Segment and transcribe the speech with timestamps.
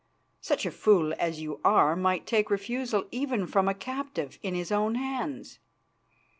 [0.41, 4.71] Such a fool as you are might take refusal even from a captive in his
[4.71, 5.59] own hands.